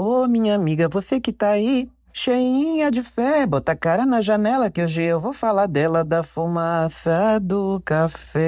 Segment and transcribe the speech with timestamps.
[0.00, 4.70] Ô, minha amiga, você que tá aí, cheinha de fé, bota a cara na janela
[4.70, 8.38] que hoje eu vou falar dela da fumaça do café.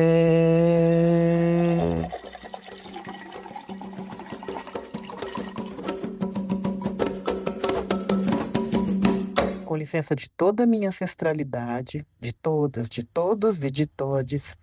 [9.64, 14.56] Com licença de toda a minha ancestralidade, de todas, de todos e de todes,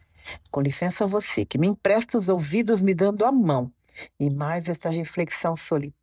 [0.50, 3.70] com licença você que me empresta os ouvidos me dando a mão,
[4.18, 5.97] e mais essa reflexão solitária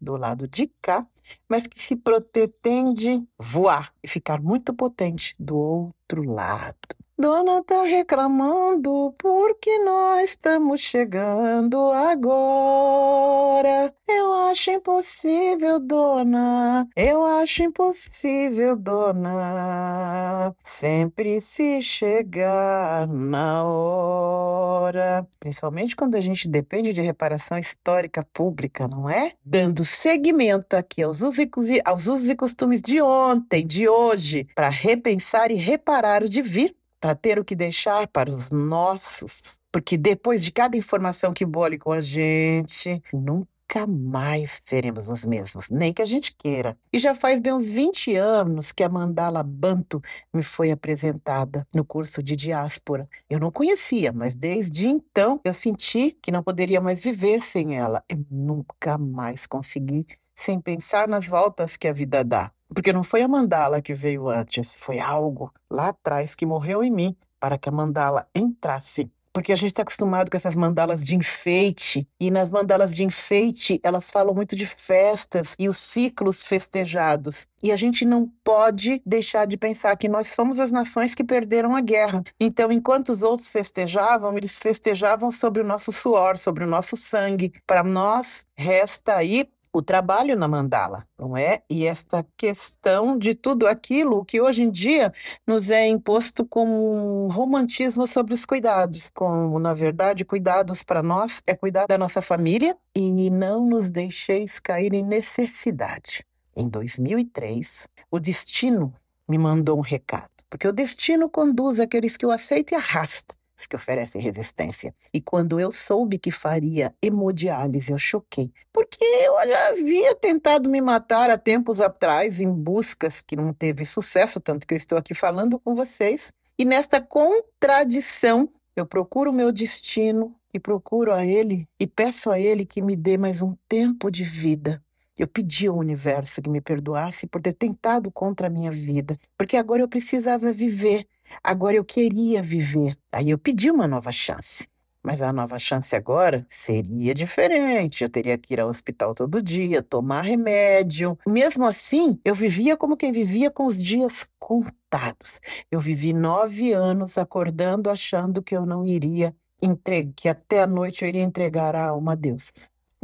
[0.00, 1.06] do lado de cá,
[1.48, 6.76] mas que se pretende voar e ficar muito potente do outro lado.
[7.22, 13.94] Dona tá reclamando porque nós estamos chegando agora.
[14.08, 16.88] Eu acho impossível, dona.
[16.96, 20.52] Eu acho impossível, dona.
[20.64, 25.24] Sempre se chegar na hora.
[25.38, 29.34] Principalmente quando a gente depende de reparação histórica pública, não é?
[29.44, 36.01] Dando seguimento aqui aos usos e costumes de ontem, de hoje, para repensar e reparar
[36.02, 40.76] o de vir para ter o que deixar para os nossos, porque depois de cada
[40.76, 46.34] informação que bole com a gente, nunca mais seremos os mesmos, nem que a gente
[46.36, 46.76] queira.
[46.92, 51.84] E já faz bem uns 20 anos que a mandala Banto me foi apresentada no
[51.84, 53.08] curso de diáspora.
[53.30, 58.04] Eu não conhecia, mas desde então eu senti que não poderia mais viver sem ela.
[58.08, 62.52] Eu nunca mais consegui sem pensar nas voltas que a vida dá.
[62.74, 66.90] Porque não foi a mandala que veio antes, foi algo lá atrás que morreu em
[66.90, 69.10] mim para que a mandala entrasse.
[69.32, 73.80] Porque a gente está acostumado com essas mandalas de enfeite, e nas mandalas de enfeite
[73.82, 77.46] elas falam muito de festas e os ciclos festejados.
[77.62, 81.74] E a gente não pode deixar de pensar que nós somos as nações que perderam
[81.74, 82.22] a guerra.
[82.38, 87.54] Então, enquanto os outros festejavam, eles festejavam sobre o nosso suor, sobre o nosso sangue.
[87.66, 91.62] Para nós, resta aí o trabalho na mandala, não é?
[91.68, 95.12] E esta questão de tudo aquilo que hoje em dia
[95.46, 101.42] nos é imposto como um romantismo sobre os cuidados, como na verdade cuidados para nós
[101.46, 106.24] é cuidar da nossa família e não nos deixeis cair em necessidade.
[106.54, 108.92] Em 2003, o destino
[109.26, 113.34] me mandou um recado, porque o destino conduz aqueles que o aceitam e arrasta
[113.66, 114.94] que oferecem resistência.
[115.12, 118.52] E quando eu soube que faria hemodiálise, eu choquei.
[118.72, 123.84] Porque eu já havia tentado me matar há tempos atrás em buscas que não teve
[123.84, 126.32] sucesso, tanto que eu estou aqui falando com vocês.
[126.58, 132.38] E nesta contradição, eu procuro o meu destino e procuro a Ele e peço a
[132.38, 134.82] Ele que me dê mais um tempo de vida.
[135.18, 139.56] Eu pedi ao universo que me perdoasse por ter tentado contra a minha vida, porque
[139.56, 141.06] agora eu precisava viver
[141.42, 142.96] Agora eu queria viver.
[143.12, 144.66] Aí eu pedi uma nova chance.
[145.04, 148.04] Mas a nova chance agora seria diferente.
[148.04, 151.18] Eu teria que ir ao hospital todo dia, tomar remédio.
[151.26, 155.40] Mesmo assim, eu vivia como quem vivia com os dias contados.
[155.70, 161.02] Eu vivi nove anos acordando achando que eu não iria entregar, que até a noite
[161.02, 162.52] eu iria entregar a alma a Deus.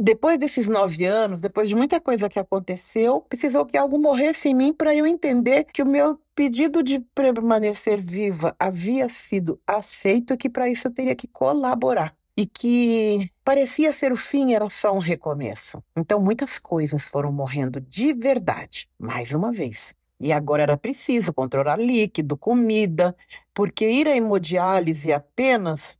[0.01, 4.55] Depois desses nove anos, depois de muita coisa que aconteceu, precisou que algo morresse em
[4.55, 10.37] mim para eu entender que o meu pedido de permanecer viva havia sido aceito e
[10.37, 12.15] que para isso eu teria que colaborar.
[12.37, 15.83] E que parecia ser o fim, era só um recomeço.
[15.97, 19.93] Então muitas coisas foram morrendo de verdade, mais uma vez.
[20.17, 23.13] E agora era preciso controlar líquido, comida,
[23.53, 25.98] porque ir à hemodiálise apenas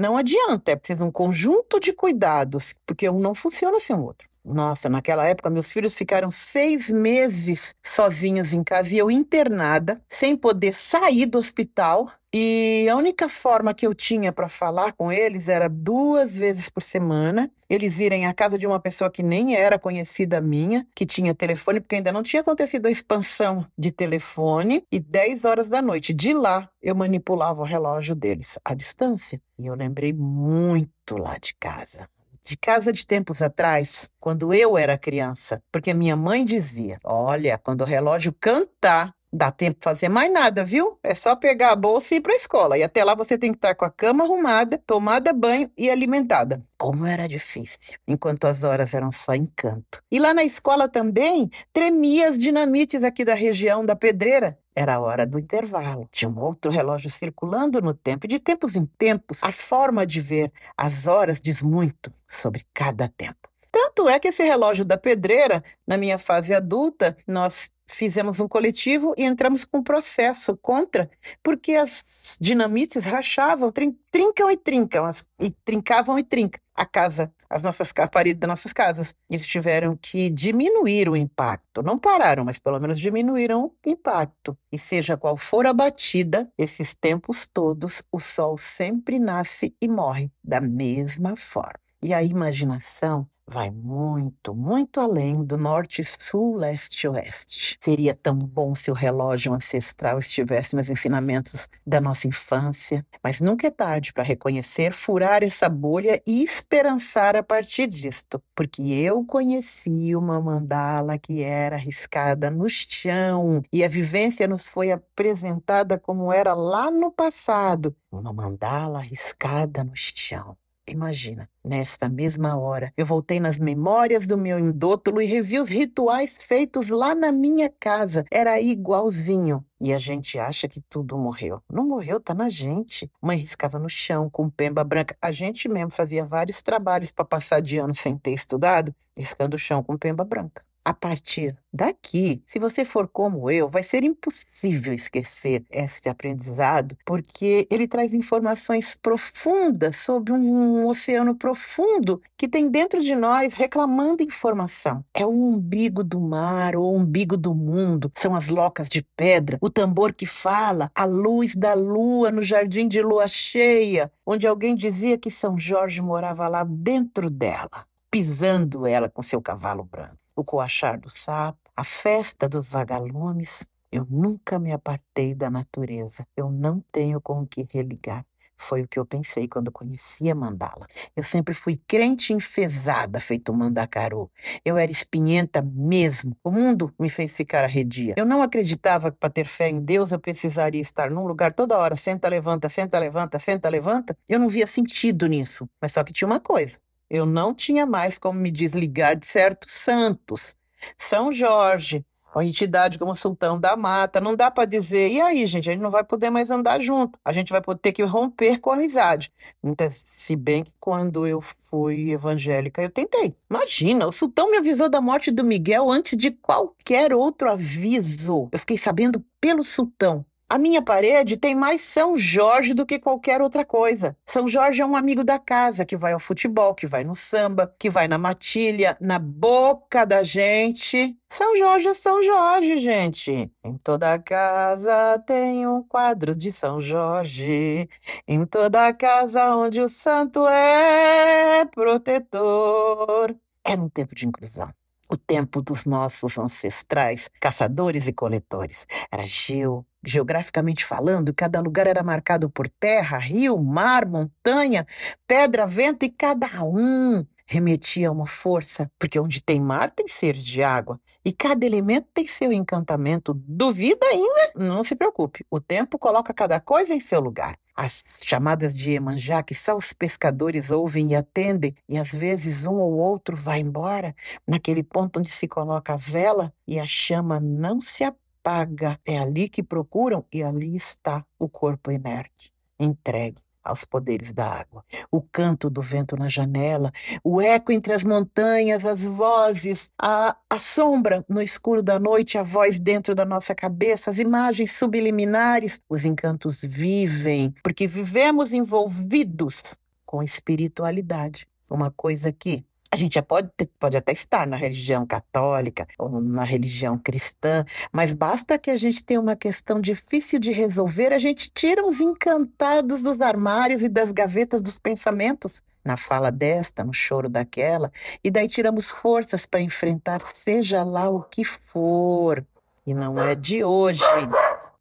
[0.00, 4.29] não adianta, é preciso um conjunto de cuidados, porque um não funciona sem o outro.
[4.44, 10.34] Nossa, naquela época meus filhos ficaram seis meses sozinhos em casa e eu internada, sem
[10.36, 12.10] poder sair do hospital.
[12.32, 16.82] E a única forma que eu tinha para falar com eles era duas vezes por
[16.82, 17.50] semana.
[17.68, 21.80] Eles irem à casa de uma pessoa que nem era conhecida minha, que tinha telefone,
[21.80, 26.14] porque ainda não tinha acontecido a expansão de telefone, e 10 horas da noite.
[26.14, 29.40] De lá, eu manipulava o relógio deles à distância.
[29.58, 32.08] E eu lembrei muito lá de casa
[32.42, 37.82] de casa de tempos atrás, quando eu era criança, porque minha mãe dizia: Olha, quando
[37.82, 40.98] o relógio cantar, dá tempo de fazer mais nada, viu?
[41.02, 42.78] É só pegar a bolsa e ir para a escola.
[42.78, 46.62] E até lá você tem que estar com a cama arrumada, tomada banho e alimentada.
[46.76, 50.02] Como era difícil, enquanto as horas eram só encanto.
[50.10, 54.58] E lá na escola também tremia as dinamites aqui da região da Pedreira.
[54.74, 56.08] Era a hora do intervalo.
[56.10, 58.26] Tinha um outro relógio circulando no tempo.
[58.26, 63.08] E de tempos em tempos, a forma de ver as horas diz muito sobre cada
[63.08, 63.48] tempo.
[63.70, 69.14] Tanto é que esse relógio da pedreira, na minha fase adulta, nós fizemos um coletivo
[69.16, 71.10] e entramos com um processo contra,
[71.42, 73.72] porque as dinamites rachavam,
[74.10, 76.60] trincam e trincam, e trincavam e trincam.
[76.74, 79.14] A casa as nossas paredes das nossas casas.
[79.28, 81.82] Eles tiveram que diminuir o impacto.
[81.82, 84.56] Não pararam, mas pelo menos diminuíram o impacto.
[84.70, 90.30] E seja qual for a batida, esses tempos todos, o sol sempre nasce e morre
[90.42, 91.80] da mesma forma.
[92.00, 97.76] E a imaginação vai muito, muito além do norte, sul, leste, oeste.
[97.80, 103.66] Seria tão bom se o relógio ancestral estivesse nos ensinamentos da nossa infância, mas nunca
[103.66, 110.14] é tarde para reconhecer, furar essa bolha e esperançar a partir disto, porque eu conheci
[110.14, 116.54] uma mandala que era riscada no chão e a vivência nos foi apresentada como era
[116.54, 120.56] lá no passado, uma mandala riscada no chão.
[120.90, 126.36] Imagina, nesta mesma hora, eu voltei nas memórias do meu indótolo e revi os rituais
[126.36, 128.24] feitos lá na minha casa.
[128.28, 129.64] Era igualzinho.
[129.80, 131.62] E a gente acha que tudo morreu.
[131.72, 133.08] Não morreu, tá na gente.
[133.22, 135.16] Mãe riscava no chão com pemba branca.
[135.22, 139.58] A gente mesmo fazia vários trabalhos para passar de ano sem ter estudado, riscando o
[139.60, 140.64] chão com pemba branca.
[140.90, 147.64] A partir daqui, se você for como eu, vai ser impossível esquecer este aprendizado, porque
[147.70, 155.04] ele traz informações profundas sobre um oceano profundo que tem dentro de nós reclamando informação.
[155.14, 159.70] É o umbigo do mar, o umbigo do mundo, são as locas de pedra, o
[159.70, 165.16] tambor que fala, a luz da lua no jardim de lua cheia, onde alguém dizia
[165.16, 170.98] que São Jorge morava lá dentro dela, pisando ela com seu cavalo branco o coachar
[170.98, 173.64] do sapo, a festa dos vagalumes.
[173.92, 176.26] Eu nunca me apartei da natureza.
[176.36, 178.24] Eu não tenho com o que religar.
[178.56, 180.86] Foi o que eu pensei quando conheci a mandala.
[181.16, 184.30] Eu sempre fui crente enfesada, feito mandacaru.
[184.62, 186.36] Eu era espinhenta mesmo.
[186.44, 188.14] O mundo me fez ficar arredia.
[188.18, 191.78] Eu não acreditava que para ter fé em Deus eu precisaria estar num lugar toda
[191.78, 194.16] hora, senta, levanta, senta, levanta, senta, levanta.
[194.28, 195.68] Eu não via sentido nisso.
[195.80, 196.78] Mas só que tinha uma coisa.
[197.10, 200.54] Eu não tinha mais como me desligar de certos santos.
[200.96, 205.44] São Jorge, uma entidade como o Sultão da Mata, não dá para dizer, e aí,
[205.46, 208.60] gente, a gente não vai poder mais andar junto, a gente vai ter que romper
[208.60, 209.32] com a amizade.
[209.62, 213.34] Então, se bem que quando eu fui evangélica, eu tentei.
[213.50, 218.48] Imagina, o Sultão me avisou da morte do Miguel antes de qualquer outro aviso.
[218.52, 220.24] Eu fiquei sabendo pelo Sultão.
[220.50, 224.16] A minha parede tem mais São Jorge do que qualquer outra coisa.
[224.26, 227.72] São Jorge é um amigo da casa que vai ao futebol, que vai no samba,
[227.78, 231.16] que vai na matilha, na boca da gente.
[231.28, 233.48] São Jorge é São Jorge, gente.
[233.62, 237.88] Em toda casa tem um quadro de São Jorge.
[238.26, 243.36] Em toda casa onde o santo é protetor.
[243.64, 244.68] Era um tempo de inclusão
[245.10, 248.86] o tempo dos nossos ancestrais, caçadores e coletores.
[249.10, 254.86] Era geo, geograficamente falando, cada lugar era marcado por terra, rio, mar, montanha,
[255.26, 260.46] pedra, vento e cada um remetia a uma força, porque onde tem mar tem seres
[260.46, 261.00] de água.
[261.24, 263.34] E cada elemento tem seu encantamento.
[263.34, 264.52] Duvida ainda?
[264.54, 265.44] Não se preocupe.
[265.50, 267.58] O tempo coloca cada coisa em seu lugar.
[267.82, 272.74] As chamadas de Iemanjá, que só os pescadores ouvem e atendem, e às vezes um
[272.74, 274.14] ou outro vai embora,
[274.46, 279.00] naquele ponto onde se coloca a vela e a chama não se apaga.
[279.02, 284.84] É ali que procuram e ali está o corpo inerte, entregue aos poderes da água.
[285.10, 286.92] O canto do vento na janela,
[287.22, 292.42] o eco entre as montanhas, as vozes, a, a sombra no escuro da noite, a
[292.42, 295.80] voz dentro da nossa cabeça, as imagens subliminares.
[295.88, 299.62] Os encantos vivem, porque vivemos envolvidos
[300.04, 301.46] com espiritualidade.
[301.70, 306.42] Uma coisa que a gente já pode, pode até estar na religião católica ou na
[306.42, 311.50] religião cristã, mas basta que a gente tenha uma questão difícil de resolver, a gente
[311.54, 317.28] tira os encantados dos armários e das gavetas dos pensamentos, na fala desta, no choro
[317.28, 317.92] daquela,
[318.24, 322.44] e daí tiramos forças para enfrentar seja lá o que for.
[322.84, 324.02] E não é de hoje.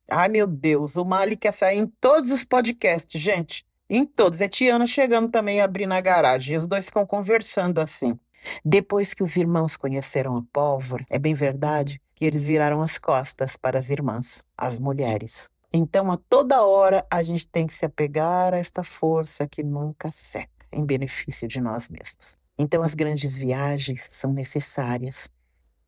[0.09, 3.68] Ai, meu Deus, o Mali quer sair em todos os podcasts, gente.
[3.89, 4.39] Em todos.
[4.39, 6.57] É Tiana chegando também abrindo a garagem.
[6.57, 8.19] Os dois ficam conversando assim.
[8.63, 13.57] Depois que os irmãos conheceram a pólvora, é bem verdade que eles viraram as costas
[13.57, 15.49] para as irmãs, as mulheres.
[15.73, 20.11] Então, a toda hora, a gente tem que se apegar a esta força que nunca
[20.11, 22.37] seca, em benefício de nós mesmos.
[22.57, 25.29] Então, as grandes viagens são necessárias,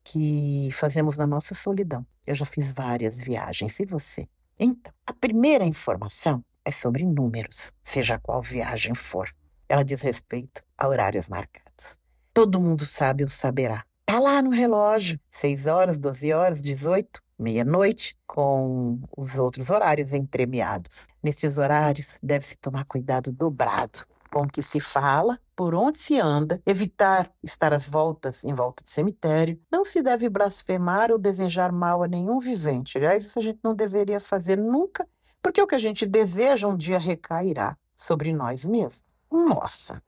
[0.03, 2.05] que fazemos na nossa solidão.
[2.25, 4.27] Eu já fiz várias viagens, e você?
[4.59, 9.29] Então, a primeira informação é sobre números, seja qual viagem for.
[9.67, 11.97] Ela diz respeito a horários marcados.
[12.33, 13.83] Todo mundo sabe ou saberá.
[14.05, 21.07] Tá lá no relógio, 6 horas, 12 horas, 18, meia-noite, com os outros horários entremeados.
[21.23, 26.61] Nestes horários, deve-se tomar cuidado dobrado, com o que se fala, por onde se anda,
[26.65, 32.01] evitar estar às voltas em volta de cemitério, não se deve blasfemar ou desejar mal
[32.01, 32.97] a nenhum vivente.
[32.97, 35.07] Aliás, isso a gente não deveria fazer nunca,
[35.41, 39.03] porque o que a gente deseja um dia recairá sobre nós mesmos.
[39.31, 40.01] Nossa!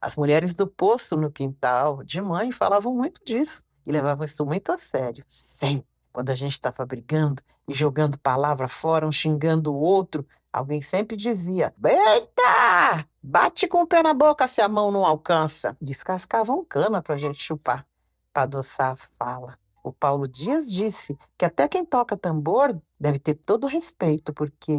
[0.00, 4.72] As mulheres do poço no quintal de mãe falavam muito disso e levavam isso muito
[4.72, 5.24] a sério.
[5.28, 5.86] Sempre.
[6.12, 11.16] Quando a gente estava brigando e jogando palavra fora, um xingando o outro, alguém sempre
[11.16, 13.06] dizia: Eita!
[13.22, 15.76] Bate com o pé na boca se a mão não alcança.
[15.80, 17.86] Descascavam cana para a gente chupar,
[18.32, 19.58] para adoçar a fala.
[19.84, 24.72] O Paulo Dias disse que até quem toca tambor deve ter todo o respeito, porque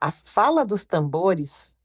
[0.00, 1.76] a fala dos tambores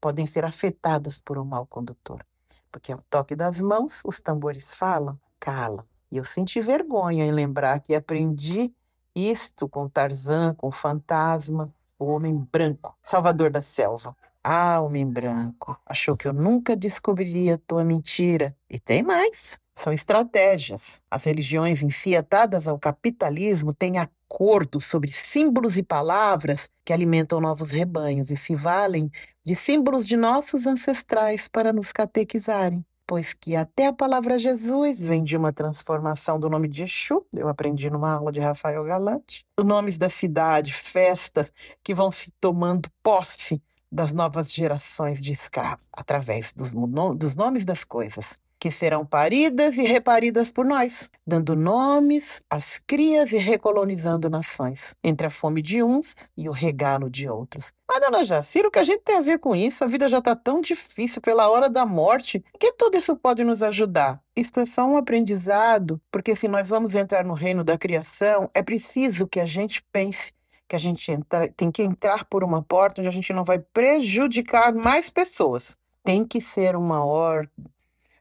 [0.00, 2.24] podem ser afetadas por um mau condutor.
[2.72, 5.84] Porque ao toque das mãos, os tambores falam, calam.
[6.10, 8.72] E eu senti vergonha em lembrar que aprendi
[9.14, 14.16] isto com Tarzan, com o fantasma, o homem branco, salvador da selva.
[14.42, 18.56] Ah, homem branco, achou que eu nunca descobriria tua mentira.
[18.70, 19.58] E tem mais.
[19.74, 21.00] São estratégias.
[21.10, 21.82] As religiões
[22.16, 28.54] atadas ao capitalismo, têm acordos sobre símbolos e palavras que alimentam novos rebanhos e se
[28.54, 29.10] valem
[29.44, 35.24] de símbolos de nossos ancestrais para nos catequizarem pois que até a palavra Jesus vem
[35.24, 39.64] de uma transformação do nome de Exu, eu aprendi numa aula de Rafael Galante, os
[39.64, 41.50] nomes da cidade, festas
[41.82, 46.70] que vão se tomando posse das novas gerações de escravos, através dos,
[47.16, 53.30] dos nomes das coisas que serão paridas e reparidas por nós, dando nomes às crias
[53.32, 57.72] e recolonizando nações, entre a fome de uns e o regalo de outros.
[57.88, 59.84] Mas, dona Jacira, o que a gente tem a ver com isso?
[59.84, 63.62] A vida já está tão difícil pela hora da morte, que tudo isso pode nos
[63.62, 64.20] ajudar.
[64.36, 68.62] Isto é só um aprendizado, porque se nós vamos entrar no reino da criação, é
[68.62, 70.32] preciso que a gente pense
[70.68, 73.58] que a gente entra, tem que entrar por uma porta onde a gente não vai
[73.58, 75.76] prejudicar mais pessoas.
[76.04, 77.50] Tem que ser uma ordem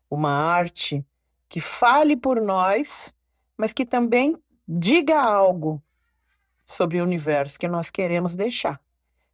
[0.10, 1.06] uma arte
[1.50, 3.14] que fale por nós,
[3.58, 4.38] mas que também
[4.68, 5.82] diga algo
[6.66, 8.82] sobre o universo que nós queremos deixar.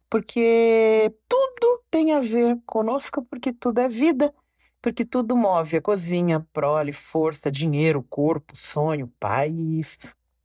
[0.08, 4.32] Porque tudo tem a ver conosco, porque tudo é vida,
[4.80, 9.98] porque tudo move a cozinha, prole, força, dinheiro, corpo, sonho, país,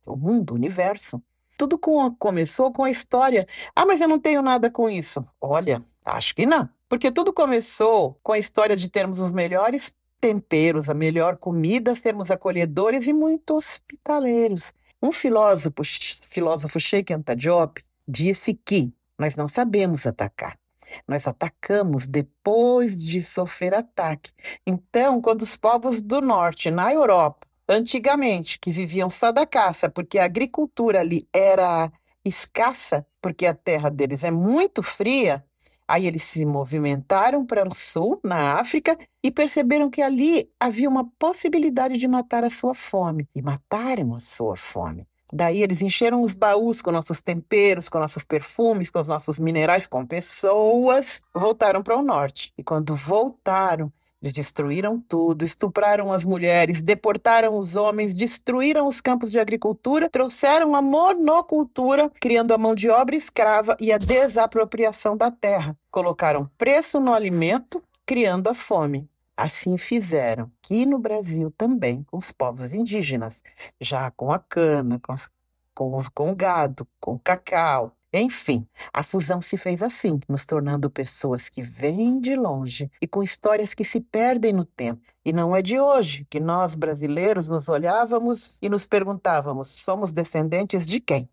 [0.06, 1.22] o mundo, o universo.
[1.60, 3.46] Tudo com, começou com a história.
[3.76, 5.22] Ah, mas eu não tenho nada com isso.
[5.38, 6.66] Olha, acho que não.
[6.88, 12.30] Porque tudo começou com a história de termos os melhores temperos, a melhor comida, sermos
[12.30, 14.72] acolhedores e muito hospitaleiros.
[15.02, 15.82] Um filósofo,
[16.30, 20.58] filósofo Sheikh Anta Diop, disse que nós não sabemos atacar.
[21.06, 24.32] Nós atacamos depois de sofrer ataque.
[24.66, 30.18] Então, quando os povos do norte, na Europa, antigamente, que viviam só da caça, porque
[30.18, 31.90] a agricultura ali era
[32.24, 35.44] escassa, porque a terra deles é muito fria,
[35.90, 41.04] Aí eles se movimentaram para o sul, na África, e perceberam que ali havia uma
[41.18, 43.28] possibilidade de matar a sua fome.
[43.34, 45.04] E mataram a sua fome.
[45.32, 49.88] Daí eles encheram os baús com nossos temperos, com nossos perfumes, com os nossos minerais,
[49.88, 52.52] com pessoas, voltaram para o norte.
[52.56, 59.30] E quando voltaram, eles destruíram tudo, estupraram as mulheres, deportaram os homens, destruíram os campos
[59.30, 65.30] de agricultura, trouxeram a monocultura, criando a mão de obra escrava e a desapropriação da
[65.30, 65.74] terra.
[65.90, 69.08] Colocaram preço no alimento, criando a fome.
[69.34, 73.42] Assim fizeram aqui no Brasil também com os povos indígenas,
[73.80, 75.16] já com a cana, com,
[75.74, 80.90] com, com o gado, com o cacau, enfim, a fusão se fez assim, nos tornando
[80.90, 85.00] pessoas que vêm de longe e com histórias que se perdem no tempo.
[85.24, 90.86] E não é de hoje que nós, brasileiros, nos olhávamos e nos perguntávamos: somos descendentes
[90.86, 91.28] de quem?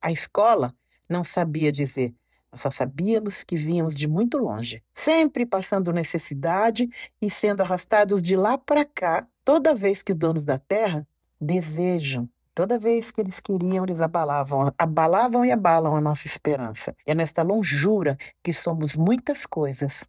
[0.00, 0.74] A escola
[1.06, 2.14] não sabia dizer,
[2.50, 6.88] nós só sabíamos que vínhamos de muito longe, sempre passando necessidade
[7.20, 11.06] e sendo arrastados de lá para cá toda vez que os donos da terra
[11.38, 16.94] desejam Toda vez que eles queriam, eles abalavam, abalavam e abalam a nossa esperança.
[17.06, 20.04] É nesta longura que somos muitas coisas.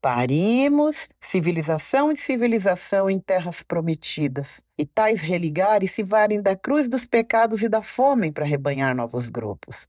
[0.00, 7.06] Parimos civilização e civilização em terras prometidas, e tais religares se valem da cruz dos
[7.06, 9.88] pecados e da fome para rebanhar novos grupos.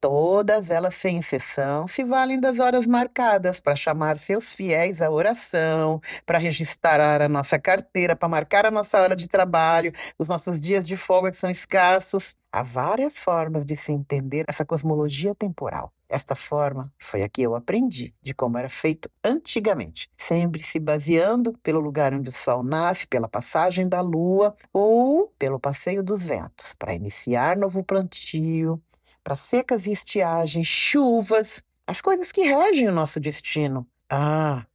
[0.00, 6.00] Todas elas, sem exceção, se valem das horas marcadas para chamar seus fiéis à oração,
[6.26, 10.86] para registrar a nossa carteira, para marcar a nossa hora de trabalho, os nossos dias
[10.88, 12.36] de folga que são escassos.
[12.50, 15.92] Há várias formas de se entender essa cosmologia temporal.
[16.12, 21.54] Esta forma foi a que eu aprendi de como era feito antigamente, sempre se baseando
[21.62, 26.74] pelo lugar onde o sol nasce, pela passagem da lua ou pelo passeio dos ventos,
[26.78, 28.78] para iniciar novo plantio,
[29.24, 33.88] para secas e estiagens, chuvas, as coisas que regem o nosso destino.
[34.10, 34.66] Ah,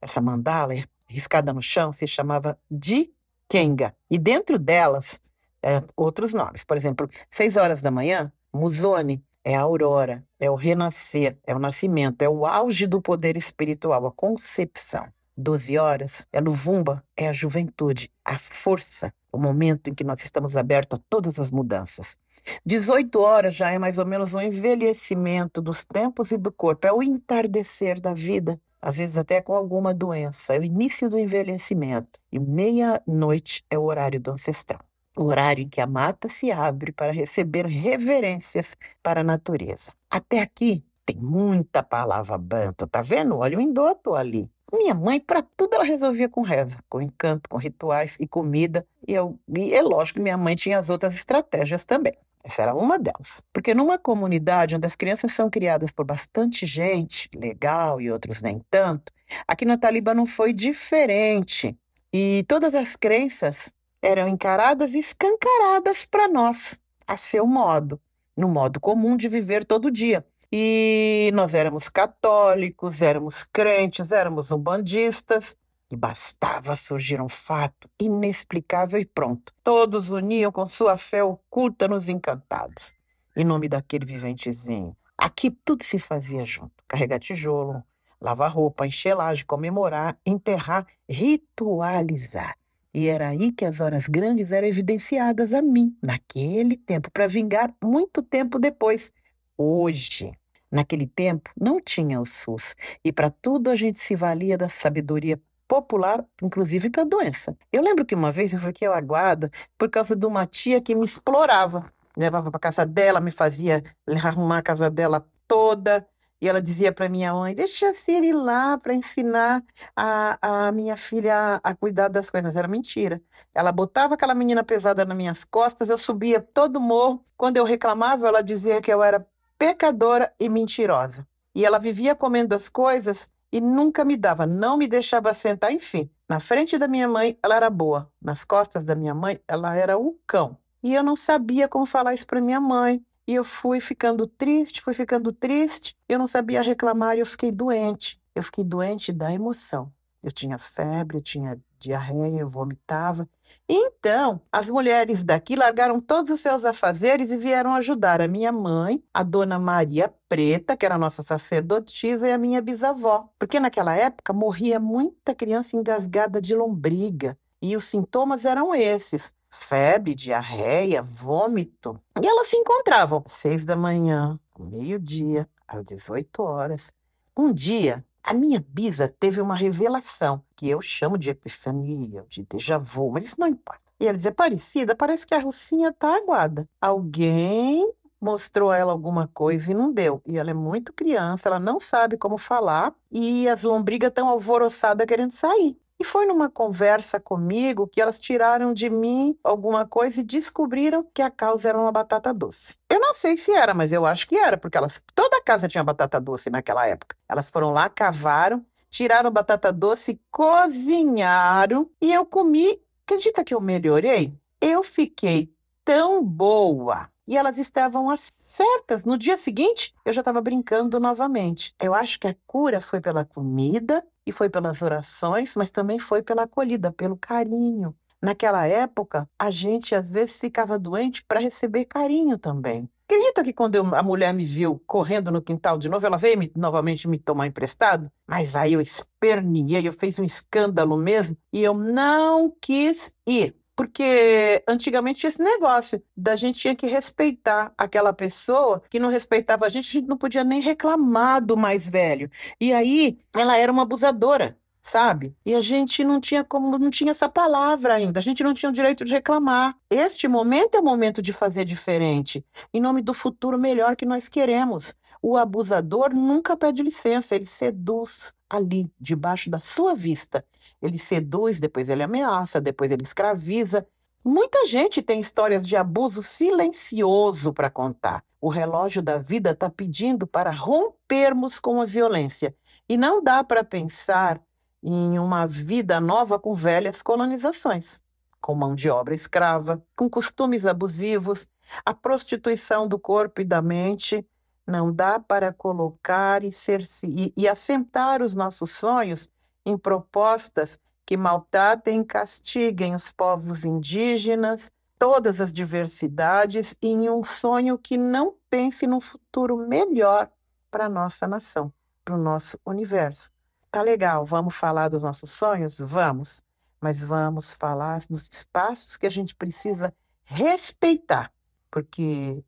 [0.00, 0.74] essa mandala
[1.06, 3.12] riscada no chão se chamava de
[3.48, 3.94] Kenga.
[4.10, 5.20] E dentro delas,
[5.62, 6.64] é, outros nomes.
[6.64, 11.58] Por exemplo, seis horas da manhã, Musone é a aurora, é o renascer, é o
[11.58, 15.06] nascimento, é o auge do poder espiritual, a concepção.
[15.36, 20.56] Doze horas é Luvumba, é a juventude, a força, o momento em que nós estamos
[20.56, 22.18] abertos a todas as mudanças.
[22.64, 26.92] 18 horas já é mais ou menos um envelhecimento dos tempos e do corpo, é
[26.92, 32.20] o entardecer da vida, às vezes até com alguma doença, é o início do envelhecimento.
[32.30, 34.89] E meia-noite é o horário do ancestral o
[35.26, 39.92] horário em que a mata se abre para receber reverências para a natureza.
[40.10, 43.36] Até aqui tem muita palavra banto, tá vendo?
[43.38, 44.50] Olha o endoto ali.
[44.72, 48.86] Minha mãe, para tudo, ela resolvia com reza, com encanto, com rituais e comida.
[49.06, 52.14] E, eu, e é lógico que minha mãe tinha as outras estratégias também.
[52.44, 53.42] Essa era uma delas.
[53.52, 58.64] Porque numa comunidade onde as crianças são criadas por bastante gente, legal e outros nem
[58.70, 59.12] tanto,
[59.46, 61.76] aqui na Taliba não foi diferente.
[62.12, 68.00] E todas as crenças eram encaradas e escancaradas para nós, a seu modo,
[68.36, 70.24] no modo comum de viver todo dia.
[70.52, 75.56] E nós éramos católicos, éramos crentes, éramos umbandistas,
[75.92, 79.52] e bastava surgir um fato inexplicável e pronto.
[79.62, 82.94] Todos uniam com sua fé oculta nos encantados.
[83.36, 84.96] Em nome daquele viventezinho.
[85.18, 87.82] Aqui tudo se fazia junto: carregar tijolo,
[88.20, 89.16] lavar roupa, encher
[89.46, 92.56] comemorar, enterrar, ritualizar.
[92.92, 97.72] E era aí que as horas grandes eram evidenciadas a mim, naquele tempo, para vingar
[97.82, 99.12] muito tempo depois.
[99.56, 100.32] Hoje,
[100.70, 102.74] naquele tempo, não tinha o SUS.
[103.04, 107.56] E para tudo a gente se valia da sabedoria popular, inclusive para doença.
[107.72, 111.04] Eu lembro que uma vez eu fiquei aguada por causa de uma tia que me
[111.04, 111.92] explorava.
[112.16, 113.84] Levava para casa dela, me fazia
[114.24, 116.04] arrumar a casa dela toda.
[116.40, 119.62] E ela dizia para minha mãe: Deixa a Cira ir lá para ensinar
[119.94, 122.48] a, a minha filha a, a cuidar das coisas.
[122.48, 123.20] Mas era mentira.
[123.54, 127.22] Ela botava aquela menina pesada nas minhas costas, eu subia todo morro.
[127.36, 129.26] Quando eu reclamava, ela dizia que eu era
[129.58, 131.26] pecadora e mentirosa.
[131.54, 135.72] E ela vivia comendo as coisas e nunca me dava, não me deixava sentar.
[135.72, 138.10] Enfim, na frente da minha mãe, ela era boa.
[138.22, 140.56] Nas costas da minha mãe, ela era o cão.
[140.82, 143.04] E eu não sabia como falar isso para minha mãe.
[143.26, 145.96] E eu fui ficando triste, fui ficando triste.
[146.08, 148.20] Eu não sabia reclamar e eu fiquei doente.
[148.34, 149.92] Eu fiquei doente da emoção.
[150.22, 153.26] Eu tinha febre, eu tinha diarreia, eu vomitava.
[153.68, 159.02] Então, as mulheres daqui largaram todos os seus afazeres e vieram ajudar a minha mãe,
[159.14, 163.30] a dona Maria Preta, que era nossa sacerdotisa, e a minha bisavó.
[163.38, 167.38] Porque naquela época morria muita criança engasgada de lombriga.
[167.62, 172.00] E os sintomas eram esses: febre, diarreia, vômito.
[172.22, 176.92] E elas se encontravam às seis da manhã, meio-dia, às 18 horas.
[177.36, 182.78] Um dia, a minha bisa teve uma revelação, que eu chamo de epifania, de déjà
[182.78, 183.82] vu, mas isso não importa.
[183.98, 186.66] E ela dizia, parecida, parece que a Rucinha tá aguada.
[186.80, 190.22] Alguém mostrou a ela alguma coisa e não deu.
[190.26, 195.06] E ela é muito criança, ela não sabe como falar e as lombrigas estão alvoroçadas
[195.06, 195.76] querendo sair.
[196.00, 201.20] E foi numa conversa comigo que elas tiraram de mim alguma coisa e descobriram que
[201.20, 202.76] a causa era uma batata doce.
[202.88, 205.68] Eu não sei se era, mas eu acho que era, porque elas toda a casa
[205.68, 207.14] tinha batata doce naquela época.
[207.28, 212.80] Elas foram lá, cavaram, tiraram batata doce, cozinharam e eu comi.
[213.04, 214.34] Acredita que eu melhorei?
[214.58, 215.52] Eu fiquei
[215.84, 217.10] tão boa.
[217.26, 219.04] E elas estavam certas.
[219.04, 221.74] No dia seguinte, eu já estava brincando novamente.
[221.78, 226.22] Eu acho que a cura foi pela comida e foi pelas orações, mas também foi
[226.22, 227.94] pela acolhida, pelo carinho.
[228.22, 232.88] Naquela época, a gente às vezes ficava doente para receber carinho também.
[233.10, 236.38] Acredita que quando eu, a mulher me viu correndo no quintal de novo, ela veio
[236.38, 238.08] me, novamente me tomar emprestado?
[238.28, 243.56] Mas aí eu esperniei, eu fiz um escândalo mesmo e eu não quis ir.
[243.80, 249.64] Porque antigamente tinha esse negócio da gente tinha que respeitar aquela pessoa que não respeitava
[249.64, 252.30] a gente, a gente não podia nem reclamar do mais velho.
[252.60, 255.34] E aí ela era uma abusadora sabe?
[255.46, 258.68] E a gente não tinha como, não tinha essa palavra ainda, a gente não tinha
[258.68, 259.74] o direito de reclamar.
[259.88, 264.28] Este momento é o momento de fazer diferente, em nome do futuro melhor que nós
[264.28, 264.94] queremos.
[265.22, 270.44] O abusador nunca pede licença, ele seduz ali, debaixo da sua vista.
[270.82, 273.86] Ele seduz, depois ele ameaça, depois ele escraviza.
[274.24, 278.24] Muita gente tem histórias de abuso silencioso para contar.
[278.40, 282.54] O relógio da vida está pedindo para rompermos com a violência.
[282.88, 284.42] E não dá para pensar
[284.82, 288.00] em uma vida nova com velhas colonizações,
[288.40, 291.46] com mão de obra escrava, com costumes abusivos,
[291.84, 294.26] a prostituição do corpo e da mente.
[294.70, 299.28] Não dá para colocar e, ser, e, e assentar os nossos sonhos
[299.66, 307.24] em propostas que maltratem e castiguem os povos indígenas, todas as diversidades e em um
[307.24, 310.30] sonho que não pense num futuro melhor
[310.70, 311.72] para a nossa nação,
[312.04, 313.28] para o nosso universo.
[313.72, 315.78] Tá legal, vamos falar dos nossos sonhos?
[315.80, 316.42] Vamos,
[316.80, 321.32] mas vamos falar dos espaços que a gente precisa respeitar,
[321.70, 322.44] porque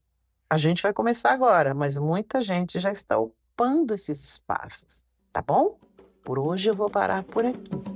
[0.53, 5.79] a gente vai começar agora, mas muita gente já está ocupando esses espaços, tá bom?
[6.23, 7.92] Por hoje eu vou parar por aqui.